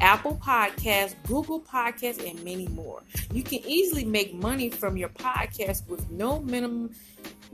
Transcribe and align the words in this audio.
Apple 0.00 0.40
Podcasts, 0.42 1.14
Google 1.26 1.60
Podcasts, 1.60 2.28
and 2.28 2.42
many 2.44 2.68
more. 2.68 3.02
You 3.32 3.42
can 3.42 3.60
easily 3.66 4.04
make 4.04 4.34
money 4.34 4.70
from 4.70 4.96
your 4.96 5.08
podcast 5.08 5.88
with 5.88 6.10
no 6.10 6.40
minimum 6.40 6.94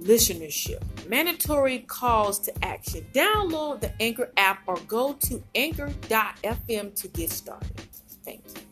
listenership. 0.00 0.82
Mandatory 1.08 1.80
calls 1.80 2.38
to 2.40 2.64
action. 2.64 3.06
Download 3.12 3.80
the 3.80 3.92
Anchor 4.00 4.30
app 4.36 4.62
or 4.66 4.76
go 4.88 5.14
to 5.14 5.42
anchor.fm 5.54 6.94
to 6.94 7.08
get 7.08 7.30
started. 7.30 7.80
Thank 8.24 8.42
you. 8.46 8.62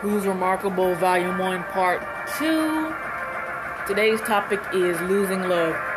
Who's 0.00 0.26
Remarkable, 0.26 0.94
Volume 0.94 1.38
1, 1.38 1.64
Part 1.64 2.06
2. 2.38 2.94
Today's 3.88 4.20
topic 4.20 4.60
is 4.72 5.00
losing 5.00 5.42
love. 5.48 5.87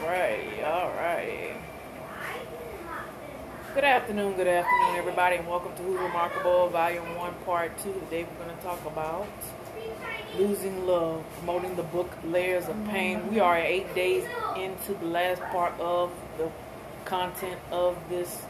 Alrighty, 0.00 0.64
alrighty. 0.64 1.54
Good 3.72 3.84
afternoon, 3.84 4.34
good 4.34 4.48
afternoon, 4.48 4.96
everybody, 4.96 5.36
and 5.36 5.46
welcome 5.46 5.72
to 5.76 5.82
Who's 5.82 6.00
Remarkable, 6.00 6.70
Volume 6.70 7.14
1, 7.14 7.34
Part 7.44 7.78
2. 7.78 7.92
Today 7.92 8.24
we're 8.24 8.44
going 8.44 8.56
to 8.56 8.62
talk 8.64 8.84
about 8.84 9.28
losing 10.36 10.88
love, 10.88 11.24
promoting 11.36 11.76
the 11.76 11.84
book 11.84 12.10
Layers 12.24 12.66
of 12.68 12.84
Pain. 12.86 13.30
We 13.30 13.38
are 13.38 13.56
eight 13.56 13.94
days 13.94 14.26
into 14.56 14.94
the 14.94 15.06
last 15.06 15.40
part 15.52 15.78
of 15.78 16.10
the 16.36 16.50
content 17.04 17.60
of 17.70 17.96
this 18.08 18.42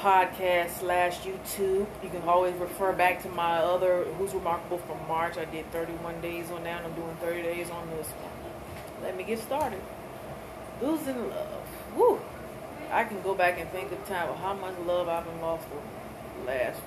podcast 0.00 0.78
slash 0.78 1.18
YouTube. 1.18 1.86
You 2.02 2.08
can 2.10 2.22
always 2.22 2.54
refer 2.54 2.92
back 2.94 3.22
to 3.22 3.28
my 3.28 3.58
other 3.58 4.04
Who's 4.16 4.32
Remarkable 4.32 4.78
from 4.78 4.96
March. 5.06 5.36
I 5.36 5.44
did 5.44 5.70
31 5.72 6.22
days 6.22 6.50
on 6.50 6.64
that. 6.64 6.82
And 6.82 6.86
I'm 6.86 6.94
doing 6.94 7.14
30 7.16 7.42
days 7.42 7.68
on 7.70 7.90
this 7.90 8.06
one. 8.06 9.02
Let 9.02 9.16
me 9.16 9.24
get 9.24 9.38
started. 9.40 9.80
Losing 10.80 11.28
love. 11.28 11.66
Woo! 11.94 12.18
I 12.90 13.04
can 13.04 13.20
go 13.20 13.34
back 13.34 13.60
and 13.60 13.68
think 13.70 13.92
of 13.92 14.06
time 14.08 14.30
of 14.30 14.38
how 14.38 14.54
much 14.54 14.74
love 14.86 15.06
I've 15.06 15.26
been 15.26 15.40
lost 15.42 15.66
the 15.68 16.46
last 16.46 16.80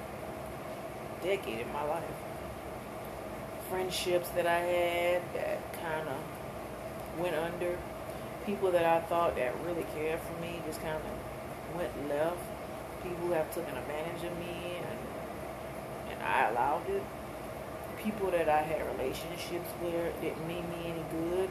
decade 1.21 1.59
in 1.59 1.71
my 1.71 1.83
life. 1.83 2.03
Friendships 3.69 4.29
that 4.29 4.47
I 4.47 4.59
had 4.59 5.21
that 5.35 5.73
kind 5.73 6.09
of 6.09 7.19
went 7.19 7.35
under. 7.35 7.77
People 8.43 8.71
that 8.71 8.85
I 8.85 9.01
thought 9.01 9.35
that 9.35 9.53
really 9.65 9.85
cared 9.95 10.19
for 10.19 10.41
me 10.41 10.61
just 10.65 10.81
kind 10.81 10.97
of 10.97 11.77
went 11.77 12.09
left. 12.09 12.52
People 13.03 13.33
have 13.33 13.53
taken 13.53 13.75
advantage 13.75 14.23
of 14.23 14.37
me 14.39 14.79
and 14.79 14.99
and 16.09 16.23
I 16.23 16.49
allowed 16.49 16.89
it. 16.89 17.03
People 18.01 18.31
that 18.31 18.49
I 18.49 18.61
had 18.61 18.81
relationships 18.97 19.69
with 19.81 20.21
didn't 20.21 20.47
mean 20.47 20.63
me 20.69 20.91
any 20.91 21.05
good. 21.11 21.49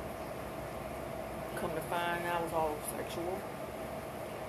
Come 1.56 1.70
to 1.74 1.80
find 1.82 2.26
out 2.26 2.40
it 2.40 2.44
was 2.44 2.52
all 2.52 2.76
sexual. 2.96 3.38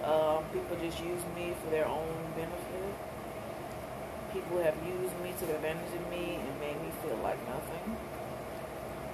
Um, 0.03 0.43
people 0.51 0.75
just 0.83 0.99
used 0.99 1.27
me 1.35 1.53
for 1.63 1.69
their 1.71 1.87
own 1.87 2.11
benefit. 2.35 2.93
People 4.33 4.61
have 4.63 4.75
used 4.83 5.15
me 5.23 5.31
to 5.39 5.45
the 5.45 5.55
advantage 5.55 5.93
of 5.95 6.09
me 6.09 6.35
and 6.35 6.59
made 6.59 6.75
me 6.81 6.89
feel 7.01 7.17
like 7.23 7.39
nothing. 7.47 7.97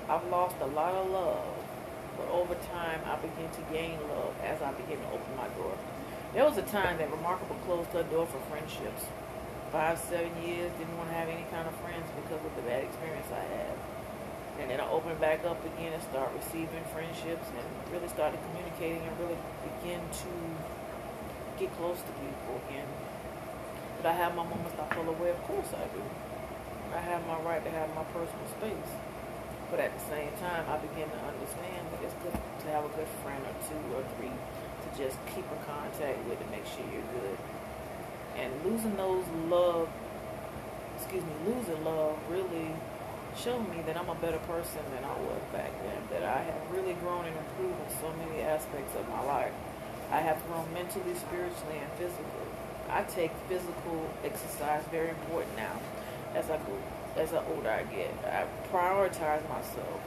I've 0.10 0.26
lost 0.32 0.56
a 0.62 0.66
lot 0.66 0.94
of 0.94 1.12
love, 1.12 1.54
but 2.18 2.28
over 2.30 2.56
time 2.74 3.02
I 3.06 3.18
begin 3.18 3.50
to 3.52 3.62
gain 3.72 4.00
love 4.10 4.34
as 4.44 4.62
I 4.62 4.72
begin 4.74 4.98
to 4.98 5.08
open 5.08 5.36
my 5.38 5.48
door. 5.50 5.78
There 6.30 6.46
was 6.46 6.62
a 6.62 6.68
time 6.70 7.02
that 7.02 7.10
Remarkable 7.10 7.58
closed 7.66 7.90
her 7.98 8.06
door 8.06 8.30
for 8.30 8.38
friendships. 8.54 9.02
Five, 9.74 9.98
seven 9.98 10.30
years, 10.46 10.70
didn't 10.78 10.94
want 10.94 11.10
to 11.10 11.18
have 11.18 11.26
any 11.26 11.42
kind 11.50 11.66
of 11.66 11.74
friends 11.82 12.06
because 12.22 12.38
of 12.46 12.54
the 12.54 12.62
bad 12.70 12.86
experience 12.86 13.26
I 13.34 13.42
had. 13.50 13.74
And 14.62 14.70
then 14.70 14.78
I 14.78 14.86
opened 14.94 15.18
back 15.18 15.42
up 15.42 15.58
again 15.66 15.90
and 15.90 16.04
start 16.06 16.30
receiving 16.38 16.86
friendships 16.94 17.50
and 17.50 17.66
really 17.90 18.06
started 18.14 18.38
communicating 18.46 19.02
and 19.02 19.14
really 19.18 19.42
begin 19.66 20.06
to 20.06 20.32
get 21.58 21.74
close 21.82 21.98
to 21.98 22.12
people 22.22 22.62
again. 22.70 22.86
But 23.98 24.14
I 24.14 24.14
have 24.14 24.38
my 24.38 24.46
moments 24.46 24.78
I 24.78 24.86
feel 24.94 25.10
away, 25.10 25.34
of 25.34 25.42
course 25.50 25.74
I 25.74 25.90
do. 25.90 26.04
I 26.94 27.02
have 27.02 27.26
my 27.26 27.42
right 27.42 27.64
to 27.66 27.72
have 27.74 27.90
my 27.98 28.06
personal 28.14 28.46
space. 28.54 28.92
But 29.74 29.82
at 29.82 29.98
the 29.98 30.04
same 30.06 30.30
time, 30.38 30.70
I 30.70 30.78
begin 30.78 31.10
to 31.10 31.20
understand 31.26 31.90
that 31.90 32.06
it's 32.06 32.14
good 32.22 32.38
to 32.38 32.66
have 32.70 32.86
a 32.86 32.92
good 32.94 33.10
friend 33.26 33.42
or 33.42 33.54
two 33.66 33.82
or 33.98 34.06
three 34.18 34.34
to 34.96 35.04
just 35.04 35.18
keep 35.34 35.46
in 35.46 35.60
contact 35.66 36.18
with 36.28 36.40
to 36.40 36.48
make 36.52 36.66
sure 36.66 36.84
you're 36.92 37.10
good. 37.22 37.38
And 38.38 38.50
losing 38.64 38.96
those 38.96 39.26
love, 39.48 39.90
excuse 40.98 41.24
me, 41.24 41.34
losing 41.46 41.84
love 41.84 42.18
really 42.30 42.74
showed 43.38 43.68
me 43.70 43.82
that 43.86 43.98
I'm 43.98 44.10
a 44.10 44.16
better 44.16 44.40
person 44.50 44.82
than 44.94 45.04
I 45.04 45.16
was 45.20 45.42
back 45.52 45.72
then. 45.84 46.02
That 46.12 46.24
I 46.24 46.44
have 46.44 46.62
really 46.72 46.94
grown 47.02 47.26
and 47.26 47.36
improved 47.36 47.76
in 47.76 47.90
so 48.00 48.12
many 48.16 48.42
aspects 48.42 48.96
of 48.96 49.08
my 49.10 49.24
life. 49.24 49.54
I 50.12 50.20
have 50.22 50.42
grown 50.48 50.66
mentally, 50.74 51.14
spiritually, 51.16 51.78
and 51.82 51.92
physically. 51.94 52.50
I 52.90 53.04
take 53.04 53.32
physical 53.48 54.10
exercise 54.24 54.84
very 54.90 55.10
important 55.10 55.56
now 55.56 55.80
as 56.34 56.50
I 56.50 56.58
go 56.58 56.74
as 57.18 57.32
the 57.32 57.44
older 57.46 57.70
I 57.70 57.84
get. 57.84 58.14
I 58.26 58.46
prioritize 58.72 59.48
myself. 59.50 60.02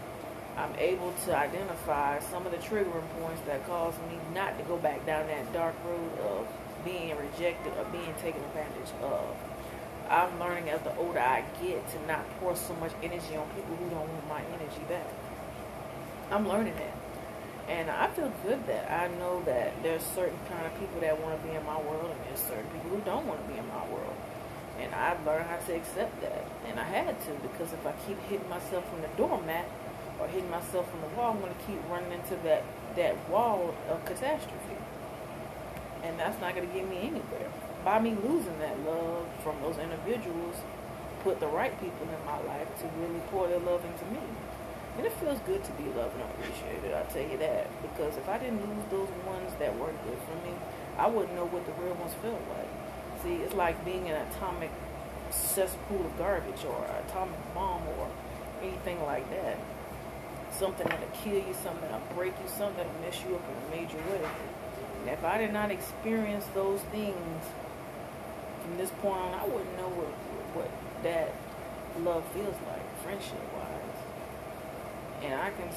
I'm 0.57 0.75
able 0.77 1.13
to 1.25 1.37
identify 1.37 2.21
some 2.21 2.45
of 2.47 2.53
the 2.53 2.59
triggering 2.59 3.09
points 3.21 3.41
that 3.47 3.67
cause 3.67 3.95
me 4.11 4.19
not 4.35 4.59
to 4.59 4.65
go 4.65 4.77
back 4.77 5.05
down 5.07 5.27
that 5.29 5.53
dark 5.53 5.75
road 5.87 6.19
of 6.21 6.47
being 6.85 7.17
rejected 7.17 7.73
or 7.79 7.85
being 7.87 8.13
taken 8.21 8.43
advantage 8.45 8.93
of. 9.03 9.37
I'm 10.11 10.39
learning 10.39 10.69
as 10.69 10.83
the 10.83 10.95
older 10.97 11.21
I 11.21 11.43
get 11.63 11.89
to 11.93 12.07
not 12.07 12.29
pour 12.39 12.55
so 12.55 12.75
much 12.75 12.93
energy 13.03 13.35
on 13.35 13.49
people 13.51 13.77
who 13.77 13.89
don't 13.89 14.09
want 14.09 14.29
my 14.29 14.43
energy 14.53 14.83
back. 14.89 15.07
I'm 16.31 16.47
learning 16.47 16.75
that. 16.75 16.97
And 17.69 17.89
I 17.91 18.09
feel 18.09 18.31
good 18.45 18.67
that 18.67 18.91
I 18.91 19.09
know 19.17 19.43
that 19.45 19.83
there's 19.83 20.03
certain 20.03 20.39
kind 20.51 20.67
of 20.67 20.79
people 20.79 21.01
that 21.01 21.19
want 21.19 21.41
to 21.41 21.49
be 21.49 21.55
in 21.55 21.65
my 21.65 21.81
world 21.81 22.11
and 22.11 22.21
there's 22.29 22.41
certain 22.41 22.69
people 22.75 22.91
who 22.91 23.01
don't 23.07 23.27
want 23.27 23.41
to 23.41 23.53
be 23.53 23.59
in 23.59 23.67
my 23.69 23.87
world. 23.89 24.17
And 24.81 24.95
I've 24.95 25.25
learned 25.25 25.47
how 25.47 25.57
to 25.57 25.77
accept 25.77 26.21
that. 26.21 26.45
And 26.67 26.79
I 26.79 26.85
had 26.85 27.19
to 27.23 27.31
because 27.41 27.73
if 27.73 27.87
I 27.87 27.93
keep 28.07 28.21
hitting 28.29 28.49
myself 28.51 28.89
from 28.91 29.01
the 29.01 29.09
doormat 29.17 29.67
or 30.21 30.29
hitting 30.29 30.51
myself 30.51 30.91
from 30.91 31.01
the 31.01 31.09
wall, 31.17 31.33
I'm 31.33 31.41
going 31.41 31.55
to 31.55 31.63
keep 31.67 31.79
running 31.91 32.13
into 32.13 32.37
that, 32.45 32.63
that 32.97 33.29
wall 33.29 33.75
of 33.89 34.05
catastrophe. 34.05 34.77
And 36.03 36.19
that's 36.19 36.41
not 36.41 36.55
going 36.55 36.69
to 36.69 36.75
get 36.75 36.89
me 36.89 36.99
anywhere. 36.99 37.51
By 37.85 38.01
me 38.01 38.17
losing 38.23 38.59
that 38.59 38.79
love 38.85 39.27
from 39.43 39.61
those 39.63 39.79
individuals, 39.79 40.57
put 41.23 41.41
the 41.41 41.47
right 41.47 41.73
people 41.81 42.07
in 42.07 42.27
my 42.27 42.39
life 42.43 42.69
to 42.81 42.87
really 43.01 43.21
pour 43.31 43.49
their 43.49 43.61
love 43.61 43.85
into 43.85 44.05
me. 44.07 44.23
And 44.99 45.07
it 45.07 45.13
feels 45.15 45.39
good 45.47 45.65
to 45.65 45.73
be 45.73 45.85
loved 45.97 46.15
and 46.15 46.23
appreciated, 46.23 46.93
I'll 46.93 47.07
tell 47.07 47.23
you 47.23 47.39
that. 47.39 47.67
Because 47.81 48.17
if 48.17 48.29
I 48.29 48.39
didn't 48.39 48.61
lose 48.61 48.85
those 48.91 49.09
ones 49.25 49.51
that 49.59 49.75
weren't 49.79 49.97
good 50.05 50.19
for 50.19 50.37
me, 50.47 50.55
I 50.99 51.07
wouldn't 51.07 51.35
know 51.35 51.47
what 51.47 51.65
the 51.65 51.73
real 51.83 51.95
ones 51.95 52.13
felt 52.21 52.43
like. 52.59 52.69
See, 53.23 53.43
it's 53.43 53.55
like 53.55 53.83
being 53.85 54.09
an 54.11 54.27
atomic 54.29 54.71
cesspool 55.31 56.05
of 56.05 56.19
garbage 56.19 56.65
or 56.67 56.85
atomic 57.09 57.39
bomb 57.55 57.83
or 57.99 58.09
anything 58.63 59.03
like 59.05 59.29
that. 59.31 59.57
Something 60.59 60.87
that'll 60.89 61.09
kill 61.25 61.35
you, 61.35 61.55
something 61.63 61.83
that'll 61.83 62.15
break 62.15 62.33
you, 62.43 62.49
something 62.49 62.77
that'll 62.77 63.01
mess 63.01 63.19
you 63.27 63.35
up 63.35 63.43
in 63.49 63.57
a 63.73 63.81
major 63.81 63.97
way. 64.11 64.29
And 65.01 65.11
if 65.11 65.25
I 65.25 65.39
did 65.39 65.53
not 65.53 65.71
experience 65.71 66.45
those 66.55 66.81
things 66.93 67.45
from 68.63 68.77
this 68.77 68.91
point 69.03 69.19
on, 69.19 69.35
I 69.35 69.45
wouldn't 69.45 69.77
know 69.77 69.89
what 69.89 70.13
what 70.55 70.71
that 71.03 71.33
love 72.05 72.25
feels 72.33 72.55
like, 72.69 73.03
friendship 73.03 73.41
wise. 73.57 73.99
And 75.25 75.35
I 75.35 75.51
can 75.51 75.69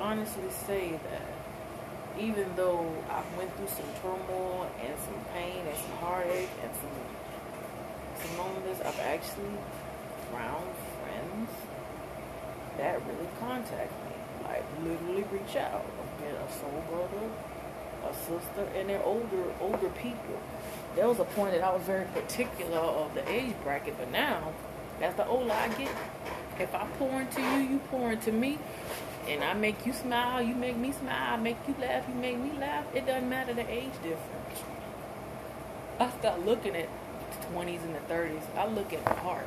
honestly 0.00 0.50
say 0.66 0.98
that 1.10 2.20
even 2.20 2.46
though 2.54 2.86
I 3.10 3.22
went 3.36 3.54
through 3.56 3.68
some 3.68 3.90
turmoil 4.02 4.70
and 4.80 4.94
some 5.00 5.18
pain 5.32 5.66
and 5.66 5.76
some 5.76 5.96
heartache 5.98 6.50
and 6.62 6.70
some 6.76 6.96
some 8.22 8.38
loneliness, 8.38 8.80
I've 8.84 9.00
actually 9.00 9.56
found 10.30 10.66
friends 11.02 11.50
that 12.78 13.00
really 13.06 13.28
contact 13.40 13.90
me, 13.90 14.44
like 14.44 14.64
literally 14.82 15.24
reach 15.30 15.56
out. 15.56 15.84
Get 16.20 16.34
a 16.34 16.52
soul 16.52 16.84
brother, 16.90 17.26
a 18.08 18.14
sister, 18.14 18.78
and 18.78 18.88
they're 18.88 19.02
older 19.02 19.44
older 19.60 19.88
people. 19.90 20.40
There 20.94 21.08
was 21.08 21.18
a 21.18 21.24
point 21.24 21.52
that 21.52 21.62
I 21.62 21.72
was 21.72 21.82
very 21.82 22.06
particular 22.06 22.78
of 22.78 23.14
the 23.14 23.28
age 23.28 23.54
bracket, 23.64 23.96
but 23.98 24.10
now, 24.10 24.52
that's 25.00 25.16
the 25.16 25.26
older 25.26 25.52
I 25.52 25.68
get, 25.68 25.90
if 26.58 26.72
I 26.74 26.86
pour 26.98 27.20
into 27.20 27.40
you, 27.40 27.58
you 27.58 27.78
pour 27.90 28.12
into 28.12 28.30
me 28.30 28.58
and 29.28 29.42
I 29.42 29.54
make 29.54 29.86
you 29.86 29.92
smile, 29.92 30.42
you 30.42 30.54
make 30.54 30.76
me 30.76 30.92
smile, 30.92 31.34
I 31.34 31.36
make 31.36 31.56
you 31.66 31.74
laugh, 31.80 32.04
you 32.08 32.14
make 32.14 32.38
me 32.38 32.52
laugh. 32.58 32.84
It 32.94 33.06
doesn't 33.06 33.28
matter 33.28 33.54
the 33.54 33.68
age 33.68 33.92
difference. 34.02 34.62
I 35.98 36.10
start 36.18 36.44
looking 36.44 36.76
at 36.76 36.88
the 37.40 37.46
20s 37.48 37.82
and 37.82 37.94
the 37.94 38.14
30s. 38.14 38.42
I 38.56 38.66
look 38.66 38.92
at 38.92 39.04
the 39.04 39.14
heart. 39.14 39.46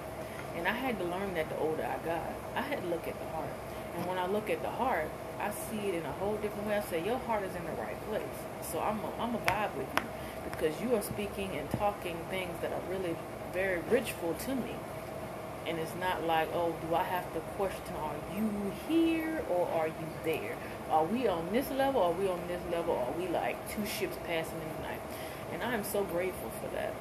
And 0.58 0.68
I 0.68 0.74
had 0.74 0.98
to 0.98 1.06
learn 1.06 1.36
that 1.36 1.50
the 1.50 1.58
older 1.58 1.86
I 1.86 2.04
got. 2.04 2.34
I 2.56 2.62
had 2.62 2.82
to 2.82 2.88
look 2.88 3.08
at 3.08 3.18
the 3.20 3.28
heart. 3.28 3.54
And 3.96 4.08
when 4.08 4.18
I 4.18 4.26
look 4.26 4.50
at 4.50 4.64
the 4.64 4.72
heart, 4.72 5.10
I 5.40 5.52
see 5.52 5.90
it 5.90 5.94
in 5.96 6.04
a 6.04 6.12
whole 6.14 6.36
different 6.38 6.68
way. 6.68 6.78
I 6.78 6.82
say, 6.82 7.06
your 7.06 7.20
heart 7.20 7.44
is 7.44 7.56
in 7.56 7.64
the 7.64 7.80
right 7.82 8.00
place. 8.10 8.24
So 8.72 8.80
I'm 8.80 9.00
a, 9.00 9.12
I'm 9.20 9.36
a 9.36 9.40
vibe 9.40 9.76
with 9.76 9.88
you 9.96 10.06
because 10.50 10.82
you 10.82 10.96
are 10.96 11.02
speaking 11.02 11.52
and 11.56 11.70
talking 11.72 12.18
things 12.30 12.60
that 12.62 12.72
are 12.74 12.82
really 12.90 13.16
very 13.54 13.82
richful 13.90 14.34
to 14.34 14.56
me. 14.56 14.76
And 15.68 15.78
it's 15.78 15.94
not 16.00 16.24
like, 16.26 16.50
oh, 16.54 16.76
do 16.88 16.96
I 16.96 17.04
have 17.04 17.32
to 17.34 17.40
question, 17.58 17.94
are 17.98 18.16
you 18.36 18.72
here 18.88 19.44
or 19.50 19.68
are 19.68 19.88
you 19.88 20.08
there? 20.24 20.56
Are 20.90 21.04
we 21.04 21.28
on 21.28 21.52
this 21.52 21.70
level? 21.72 22.02
Are 22.02 22.14
we 22.14 22.28
on 22.28 22.40
this 22.48 22.62
level? 22.72 22.96
Are 22.96 23.20
we 23.20 23.28
like 23.28 23.58
two 23.70 23.86
ships 23.86 24.18
passing 24.26 24.62
in 24.62 24.82
the 24.82 24.88
night? 24.88 25.02
And 25.52 25.62
I 25.62 25.74
am 25.74 25.84
so 25.84 26.04
grateful 26.04 26.52
for 26.62 26.74
that. 26.74 26.94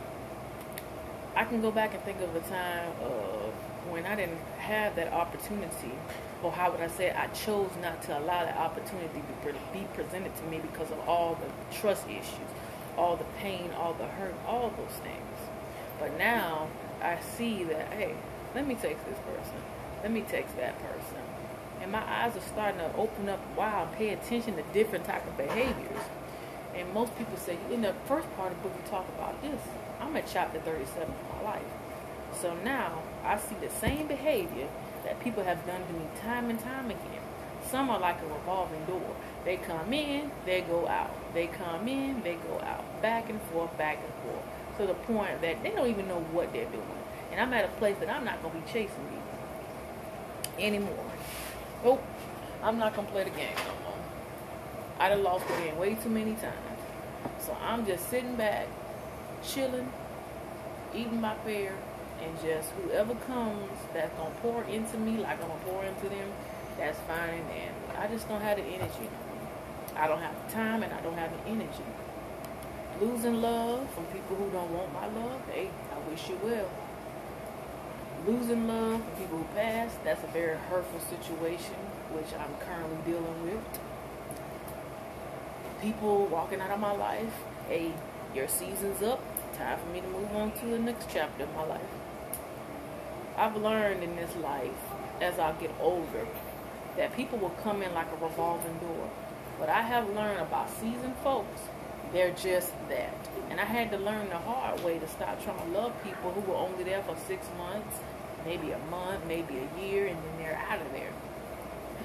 I 1.36 1.44
can 1.44 1.60
go 1.60 1.70
back 1.70 1.92
and 1.92 2.02
think 2.02 2.20
of 2.22 2.34
a 2.34 2.40
time 2.40 2.88
of 3.02 3.52
when 3.90 4.06
I 4.06 4.16
didn't 4.16 4.38
have 4.58 4.96
that 4.96 5.12
opportunity, 5.12 5.92
or 6.42 6.50
how 6.50 6.70
would 6.70 6.80
I 6.80 6.88
say? 6.88 7.10
I 7.10 7.26
chose 7.28 7.70
not 7.82 8.02
to 8.04 8.18
allow 8.18 8.44
that 8.44 8.56
opportunity 8.56 9.20
to 9.20 9.52
be 9.72 9.86
presented 9.94 10.34
to 10.34 10.44
me 10.44 10.58
because 10.58 10.90
of 10.90 10.98
all 11.06 11.34
the 11.34 11.76
trust 11.76 12.08
issues, 12.08 12.50
all 12.96 13.16
the 13.16 13.26
pain, 13.38 13.70
all 13.78 13.92
the 13.92 14.06
hurt, 14.06 14.34
all 14.46 14.72
those 14.76 14.96
things. 15.02 15.38
But 16.00 16.16
now 16.18 16.68
I 17.02 17.18
see 17.36 17.64
that, 17.64 17.92
hey, 17.92 18.14
let 18.54 18.66
me 18.66 18.74
text 18.74 19.04
this 19.06 19.18
person. 19.18 19.60
Let 20.02 20.12
me 20.12 20.22
text 20.22 20.56
that 20.56 20.78
person. 20.78 21.22
And 21.82 21.92
my 21.92 22.02
eyes 22.02 22.34
are 22.34 22.40
starting 22.40 22.80
to 22.80 22.96
open 22.96 23.28
up 23.28 23.40
wow 23.56 23.88
pay 23.94 24.10
attention 24.10 24.56
to 24.56 24.62
different 24.72 25.04
type 25.04 25.26
of 25.26 25.36
behaviors. 25.36 26.02
And 26.76 26.92
most 26.92 27.16
people 27.16 27.36
say, 27.38 27.56
in 27.72 27.80
the 27.80 27.94
first 28.06 28.30
part 28.36 28.52
of 28.52 28.62
the 28.62 28.68
book, 28.68 28.78
you 28.84 28.90
talk 28.90 29.08
about 29.16 29.40
this. 29.40 29.60
I'm 30.00 30.14
at 30.14 30.26
chapter 30.30 30.60
37 30.60 31.08
of 31.08 31.36
my 31.36 31.50
life. 31.52 31.62
So 32.38 32.54
now 32.54 33.02
I 33.24 33.38
see 33.38 33.56
the 33.60 33.70
same 33.70 34.06
behavior 34.06 34.68
that 35.04 35.18
people 35.20 35.42
have 35.44 35.64
done 35.66 35.86
to 35.86 35.92
me 35.94 36.06
time 36.20 36.50
and 36.50 36.60
time 36.60 36.86
again. 36.86 37.22
Some 37.70 37.88
are 37.88 37.98
like 37.98 38.20
a 38.20 38.26
revolving 38.26 38.84
door. 38.84 39.16
They 39.44 39.56
come 39.56 39.92
in, 39.92 40.30
they 40.44 40.60
go 40.60 40.86
out. 40.86 41.14
They 41.32 41.46
come 41.46 41.88
in, 41.88 42.22
they 42.22 42.34
go 42.34 42.60
out. 42.60 42.84
Back 43.00 43.30
and 43.30 43.40
forth, 43.42 43.76
back 43.78 43.98
and 44.04 44.12
forth. 44.24 44.44
To 44.78 44.86
the 44.86 44.94
point 44.94 45.40
that 45.40 45.62
they 45.62 45.70
don't 45.70 45.88
even 45.88 46.06
know 46.06 46.20
what 46.32 46.52
they're 46.52 46.66
doing. 46.66 46.84
And 47.32 47.40
I'm 47.40 47.52
at 47.54 47.64
a 47.64 47.68
place 47.78 47.96
that 48.00 48.10
I'm 48.10 48.24
not 48.24 48.42
going 48.42 48.54
to 48.54 48.60
be 48.60 48.72
chasing 48.72 49.08
you 49.12 50.64
anymore. 50.64 51.10
Nope. 51.82 52.04
I'm 52.62 52.78
not 52.78 52.94
going 52.94 53.06
to 53.06 53.12
play 53.12 53.24
the 53.24 53.30
game 53.30 53.54
no 53.56 53.88
more. 53.88 53.98
I 54.98 55.08
done 55.08 55.22
lost 55.22 55.46
the 55.46 55.54
game 55.54 55.76
way 55.78 55.94
too 55.94 56.08
many 56.08 56.34
times. 56.34 56.65
So 57.40 57.56
I'm 57.62 57.86
just 57.86 58.08
sitting 58.08 58.36
back, 58.36 58.66
chilling, 59.44 59.92
eating 60.94 61.20
my 61.20 61.34
fare, 61.44 61.74
and 62.22 62.40
just 62.42 62.70
whoever 62.70 63.14
comes 63.26 63.70
that's 63.92 64.14
to 64.16 64.30
pour 64.42 64.64
into 64.64 64.98
me 64.98 65.18
like 65.18 65.42
I'm 65.42 65.50
to 65.50 65.56
pour 65.64 65.84
into 65.84 66.08
them, 66.08 66.30
that's 66.78 66.98
fine. 67.00 67.44
And 67.52 67.98
I 67.98 68.08
just 68.08 68.28
don't 68.28 68.40
have 68.40 68.56
the 68.56 68.64
energy. 68.64 69.08
I 69.96 70.06
don't 70.06 70.20
have 70.20 70.34
the 70.46 70.52
time 70.52 70.82
and 70.82 70.92
I 70.92 71.00
don't 71.00 71.16
have 71.16 71.30
the 71.32 71.50
energy. 71.50 71.84
Losing 73.00 73.42
love 73.42 73.88
from 73.90 74.04
people 74.06 74.36
who 74.36 74.50
don't 74.50 74.70
want 74.70 74.92
my 74.92 75.06
love, 75.06 75.40
hey, 75.52 75.70
I 75.92 76.10
wish 76.10 76.28
you 76.28 76.38
well 76.42 76.70
losing 78.26 78.66
love 78.66 79.02
from 79.04 79.12
people 79.22 79.38
who 79.38 79.44
pass, 79.54 79.94
that's 80.02 80.22
a 80.24 80.26
very 80.28 80.56
hurtful 80.68 81.00
situation, 81.00 81.78
which 82.10 82.26
I'm 82.34 82.54
currently 82.66 82.98
dealing 83.06 83.42
with. 83.44 83.62
People 85.82 86.26
walking 86.26 86.60
out 86.60 86.70
of 86.70 86.80
my 86.80 86.92
life. 86.92 87.32
Hey, 87.68 87.92
your 88.34 88.48
season's 88.48 89.02
up. 89.02 89.20
Time 89.56 89.78
for 89.78 89.86
me 89.92 90.00
to 90.00 90.08
move 90.08 90.32
on 90.34 90.52
to 90.52 90.66
the 90.66 90.78
next 90.78 91.06
chapter 91.12 91.44
of 91.44 91.54
my 91.54 91.64
life. 91.64 91.80
I've 93.36 93.56
learned 93.56 94.02
in 94.02 94.16
this 94.16 94.34
life, 94.36 94.70
as 95.20 95.38
I 95.38 95.52
get 95.52 95.70
older, 95.78 96.26
that 96.96 97.14
people 97.14 97.38
will 97.38 97.54
come 97.62 97.82
in 97.82 97.92
like 97.92 98.06
a 98.10 98.24
revolving 98.24 98.78
door. 98.78 99.10
But 99.58 99.68
I 99.68 99.82
have 99.82 100.08
learned 100.14 100.40
about 100.40 100.70
seasoned 100.70 101.16
folks, 101.22 101.60
they're 102.12 102.32
just 102.32 102.72
that. 102.88 103.28
And 103.50 103.60
I 103.60 103.64
had 103.64 103.90
to 103.90 103.98
learn 103.98 104.30
the 104.30 104.38
hard 104.38 104.82
way 104.82 104.98
to 104.98 105.08
stop 105.08 105.42
trying 105.44 105.58
to 105.58 105.78
love 105.78 105.92
people 106.02 106.32
who 106.32 106.40
were 106.50 106.56
only 106.56 106.84
there 106.84 107.02
for 107.02 107.16
six 107.28 107.46
months, 107.58 107.98
maybe 108.46 108.70
a 108.70 108.78
month, 108.90 109.26
maybe 109.26 109.58
a 109.58 109.80
year, 109.82 110.06
and 110.06 110.16
then 110.16 110.38
they're 110.38 110.62
out 110.70 110.80
of 110.80 110.90
there. 110.92 111.12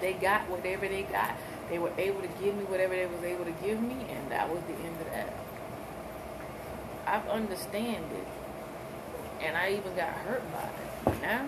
They 0.01 0.13
got 0.13 0.49
whatever 0.49 0.87
they 0.87 1.03
got. 1.03 1.35
They 1.71 1.79
were 1.79 1.93
able 1.97 2.19
to 2.19 2.27
give 2.27 2.57
me 2.57 2.65
whatever 2.65 2.93
they 2.93 3.05
was 3.05 3.23
able 3.23 3.45
to 3.45 3.55
give 3.63 3.81
me, 3.81 3.95
and 4.09 4.29
that 4.29 4.49
was 4.49 4.61
the 4.63 4.73
end 4.73 4.99
of 4.99 5.09
that. 5.09 5.33
I've 7.07 7.25
understand 7.29 8.03
it, 8.11 8.27
and 9.41 9.55
I 9.55 9.71
even 9.71 9.95
got 9.95 10.09
hurt 10.09 10.43
by 10.51 10.67
it. 10.67 11.21
Now, 11.21 11.47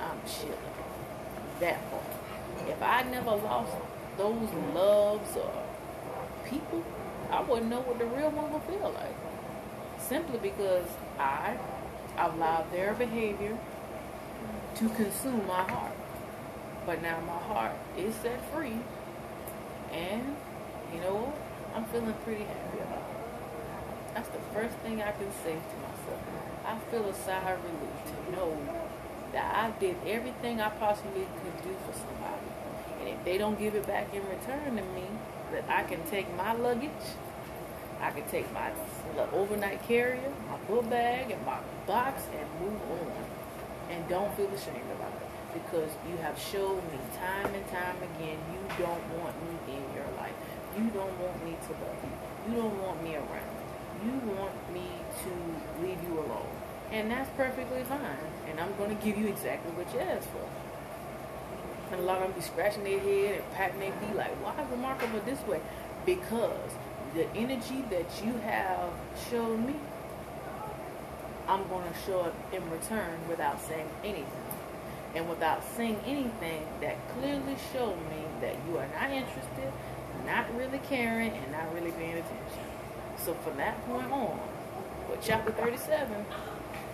I'm 0.00 0.20
chilling. 0.30 0.54
That 1.58 1.90
part. 1.90 2.04
If 2.68 2.80
I 2.80 3.02
never 3.02 3.32
lost 3.32 3.72
those 4.16 4.48
loves 4.72 5.36
or 5.36 5.52
people, 6.48 6.84
I 7.28 7.42
wouldn't 7.42 7.68
know 7.68 7.80
what 7.80 7.98
the 7.98 8.06
real 8.06 8.30
one 8.30 8.52
would 8.52 8.62
feel 8.62 8.92
like. 8.94 9.16
Simply 9.98 10.38
because 10.38 10.86
I 11.18 11.56
allowed 12.16 12.70
their 12.70 12.94
behavior 12.94 13.58
to 14.76 14.88
consume 14.90 15.48
my 15.48 15.62
heart. 15.62 15.96
But 16.86 17.02
now 17.02 17.20
my 17.26 17.38
heart 17.38 17.72
is 17.98 18.14
set 18.14 18.40
free. 18.52 18.78
And 19.92 20.36
you 20.92 21.00
know 21.00 21.14
what? 21.14 21.36
I'm 21.76 21.84
feeling 21.86 22.14
pretty 22.24 22.44
happy 22.44 22.80
about. 22.80 23.04
That's 24.14 24.28
the 24.28 24.40
first 24.52 24.76
thing 24.84 25.00
I 25.00 25.12
can 25.12 25.30
say 25.44 25.56
to 25.56 25.76
myself. 25.84 26.20
I 26.64 26.78
feel 26.90 27.08
a 27.08 27.14
sigh 27.14 27.52
of 27.52 27.60
relief 27.64 28.00
to 28.08 28.32
know 28.32 28.58
that 29.32 29.54
I 29.54 29.70
did 29.80 29.96
everything 30.06 30.60
I 30.60 30.68
possibly 30.70 31.26
could 31.42 31.62
do 31.62 31.74
for 31.86 31.92
somebody. 31.92 32.48
And 33.00 33.08
if 33.08 33.24
they 33.24 33.38
don't 33.38 33.58
give 33.58 33.74
it 33.74 33.86
back 33.86 34.14
in 34.14 34.22
return 34.28 34.76
to 34.76 34.82
me, 34.82 35.06
that 35.52 35.64
I 35.68 35.82
can 35.84 36.02
take 36.08 36.34
my 36.36 36.52
luggage, 36.52 36.90
I 38.00 38.10
can 38.10 38.26
take 38.28 38.52
my 38.52 38.70
overnight 39.32 39.82
carrier, 39.86 40.32
my 40.50 40.56
book 40.68 40.88
bag, 40.88 41.30
and 41.30 41.44
my 41.44 41.58
box 41.86 42.22
and 42.32 42.48
move 42.60 42.80
on 42.90 43.12
and 43.90 44.08
don't 44.08 44.34
feel 44.36 44.48
ashamed 44.48 44.90
about 44.94 45.12
it 45.12 45.31
because 45.52 45.90
you 46.08 46.16
have 46.18 46.38
showed 46.38 46.82
me 46.90 46.98
time 47.16 47.54
and 47.54 47.66
time 47.70 47.96
again 48.16 48.38
you 48.52 48.60
don't 48.78 49.04
want 49.18 49.34
me 49.44 49.74
in 49.74 49.82
your 49.94 50.06
life. 50.16 50.34
You 50.76 50.88
don't 50.90 51.18
want 51.20 51.44
me 51.44 51.56
to 51.66 51.72
love 51.72 51.98
you. 52.02 52.50
You 52.52 52.62
don't 52.62 52.82
want 52.82 53.02
me 53.02 53.16
around. 53.16 53.56
You 54.04 54.34
want 54.34 54.72
me 54.72 54.88
to 55.22 55.82
leave 55.84 56.02
you 56.02 56.18
alone. 56.18 56.48
And 56.90 57.10
that's 57.10 57.30
perfectly 57.36 57.82
fine. 57.84 58.00
And 58.48 58.60
I'm 58.60 58.74
going 58.76 58.96
to 58.96 59.04
give 59.04 59.16
you 59.16 59.28
exactly 59.28 59.72
what 59.72 59.92
you 59.94 60.00
asked 60.00 60.28
for. 60.28 60.48
And 61.92 62.00
a 62.00 62.04
lot 62.04 62.18
of 62.22 62.28
them 62.28 62.32
be 62.32 62.40
scratching 62.40 62.84
their 62.84 62.98
head 62.98 63.42
and 63.42 63.52
patting 63.52 63.80
their 63.80 63.92
feet 63.92 64.16
like, 64.16 64.30
why 64.42 64.62
is 64.62 64.70
remarkable 64.70 65.20
this 65.26 65.40
way? 65.46 65.60
Because 66.06 66.70
the 67.14 67.28
energy 67.36 67.84
that 67.90 68.06
you 68.24 68.32
have 68.38 68.90
showed 69.30 69.58
me 69.58 69.74
I'm 71.48 71.66
going 71.68 71.84
to 71.92 71.98
show 72.06 72.20
up 72.20 72.34
in 72.52 72.68
return 72.70 73.18
without 73.28 73.60
saying 73.60 73.88
anything. 74.04 74.26
And 75.14 75.28
without 75.28 75.62
seeing 75.76 75.96
anything 76.06 76.64
that 76.80 76.96
clearly 77.14 77.56
showed 77.72 77.96
me 78.10 78.24
that 78.40 78.56
you 78.66 78.78
are 78.78 78.88
not 78.98 79.10
interested, 79.10 79.72
not 80.24 80.46
really 80.56 80.80
caring, 80.88 81.32
and 81.32 81.52
not 81.52 81.72
really 81.74 81.92
paying 81.92 82.14
attention. 82.14 82.64
So 83.18 83.34
from 83.34 83.56
that 83.58 83.84
point 83.86 84.10
on, 84.10 84.40
with 85.10 85.20
chapter 85.22 85.52
37, 85.52 86.24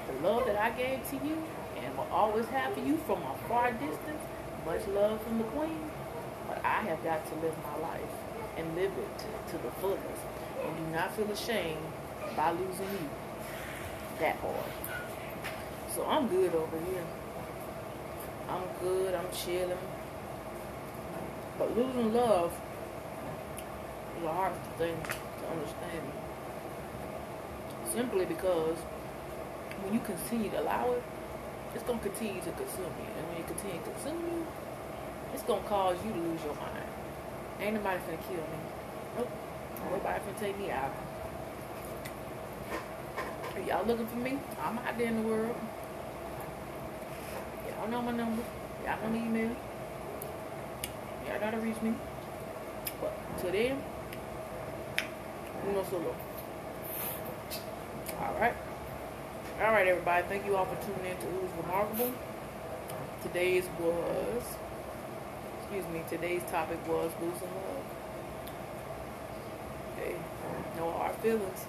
the 0.08 0.28
love 0.28 0.46
that 0.46 0.56
I 0.56 0.70
gave 0.70 1.08
to 1.10 1.16
you 1.26 1.36
and 1.76 1.96
will 1.96 2.08
always 2.10 2.46
have 2.46 2.74
for 2.74 2.80
you 2.80 2.96
from 3.06 3.22
a 3.22 3.34
far 3.48 3.70
distance, 3.72 4.22
much 4.66 4.86
love 4.88 5.22
from 5.22 5.38
the 5.38 5.44
queen, 5.44 5.90
but 6.48 6.64
I 6.64 6.80
have 6.82 7.02
got 7.04 7.24
to 7.28 7.34
live 7.36 7.54
my 7.62 7.88
life 7.88 8.00
and 8.56 8.74
live 8.74 8.92
it 8.92 9.18
to, 9.18 9.56
to 9.56 9.62
the 9.62 9.70
fullest. 9.80 10.02
and 10.64 10.76
do 10.76 10.92
not 10.92 11.14
feel 11.14 11.30
ashamed 11.30 11.78
by 12.36 12.50
losing 12.50 12.90
you 12.90 13.08
that 14.18 14.36
hard. 14.36 14.72
So 15.94 16.04
I'm 16.04 16.28
good 16.28 16.54
over 16.54 16.78
here. 16.90 17.04
I'm 18.48 18.62
good. 18.80 19.14
I'm 19.14 19.30
chilling. 19.32 19.78
But 21.58 21.76
losing 21.76 22.14
love 22.14 22.52
is 24.18 24.24
a 24.24 24.32
hard 24.32 24.52
thing 24.78 24.96
to 25.02 25.46
understand. 25.50 26.12
Simply 27.92 28.24
because 28.24 28.76
when 29.82 29.92
you 29.94 30.00
continue 30.00 30.50
to 30.50 30.60
allow 30.60 30.92
it, 30.92 31.02
it's 31.74 31.82
going 31.84 31.98
to 31.98 32.08
continue 32.08 32.40
to 32.40 32.52
consume 32.52 32.84
you. 32.84 33.10
And 33.18 33.28
when 33.28 33.36
it 33.38 33.46
continue 33.46 33.78
to 33.78 33.90
consume 33.90 34.20
you, 34.26 34.46
it's 35.34 35.42
going 35.42 35.62
to 35.62 35.68
cause 35.68 35.96
you 36.04 36.12
to 36.12 36.18
lose 36.18 36.42
your 36.44 36.54
mind. 36.54 36.88
Ain't 37.60 37.74
nobody 37.74 37.98
finna 37.98 38.18
kill 38.28 38.36
me. 38.36 38.58
Nope. 39.16 39.30
Nobody 39.90 40.20
finna 40.20 40.40
take 40.40 40.58
me 40.58 40.70
out. 40.70 40.92
If 43.56 43.66
y'all 43.66 43.84
looking 43.84 44.06
for 44.06 44.16
me, 44.16 44.38
I'm 44.62 44.78
out 44.78 44.96
there 44.96 45.08
in 45.08 45.22
the 45.22 45.28
world. 45.28 45.56
Y'all 47.88 48.02
know 48.02 48.12
my 48.12 48.18
number. 48.18 48.42
Y'all 48.84 49.10
my 49.10 49.16
email. 49.16 49.56
Y'all 51.26 51.40
gotta 51.40 51.56
reach 51.56 51.80
me. 51.80 51.94
But 53.00 53.14
then, 53.50 53.82
uno 55.66 55.84
solo. 55.84 56.14
Alright. 58.20 58.54
Alright, 59.58 59.88
everybody. 59.88 60.22
Thank 60.28 60.44
you 60.44 60.56
all 60.56 60.66
for 60.66 60.76
tuning 60.84 61.12
in 61.12 61.16
to 61.16 61.26
Who's 61.28 61.50
Remarkable. 61.62 62.12
Today's 63.22 63.64
was, 63.80 64.42
excuse 65.62 65.88
me, 65.90 66.02
today's 66.10 66.42
topic 66.50 66.86
was 66.86 67.10
losing 67.22 67.40
love. 67.40 67.84
Hey, 69.96 70.14
no 70.76 70.90
hard 70.90 71.14
feelings. 71.16 71.64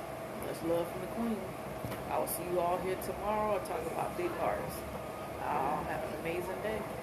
Much 0.46 0.70
love 0.70 0.86
from 0.92 1.00
the 1.00 1.08
queen. 1.08 1.38
I 2.12 2.20
will 2.20 2.28
see 2.28 2.44
you 2.52 2.60
all 2.60 2.78
here 2.80 2.98
tomorrow. 3.06 3.54
I'll 3.54 3.66
talk 3.66 3.80
about 3.94 4.18
big 4.18 4.32
hearts. 4.32 4.76
I'll 5.50 5.84
have 5.86 6.04
an 6.04 6.20
amazing 6.22 6.62
day. 6.62 6.99